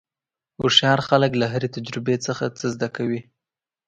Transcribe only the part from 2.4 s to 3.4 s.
نه څه زده کوي.